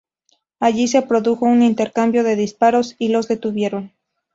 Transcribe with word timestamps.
Allí 0.59 0.87
se 0.87 1.03
produjo 1.03 1.45
un 1.45 1.61
intercambio 1.61 2.23
de 2.23 2.35
disparos 2.35 2.95
y 2.97 3.09
los 3.09 3.27
detuvieron. 3.27 3.93